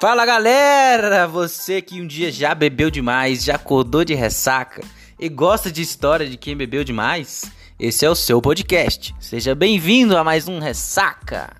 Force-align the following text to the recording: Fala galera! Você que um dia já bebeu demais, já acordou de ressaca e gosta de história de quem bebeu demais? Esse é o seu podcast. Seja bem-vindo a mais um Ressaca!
Fala 0.00 0.24
galera! 0.24 1.26
Você 1.28 1.82
que 1.82 2.00
um 2.00 2.06
dia 2.06 2.32
já 2.32 2.54
bebeu 2.54 2.90
demais, 2.90 3.44
já 3.44 3.56
acordou 3.56 4.02
de 4.02 4.14
ressaca 4.14 4.80
e 5.18 5.28
gosta 5.28 5.70
de 5.70 5.82
história 5.82 6.26
de 6.26 6.38
quem 6.38 6.56
bebeu 6.56 6.82
demais? 6.82 7.52
Esse 7.78 8.06
é 8.06 8.10
o 8.10 8.14
seu 8.14 8.40
podcast. 8.40 9.14
Seja 9.20 9.54
bem-vindo 9.54 10.16
a 10.16 10.24
mais 10.24 10.48
um 10.48 10.58
Ressaca! 10.58 11.59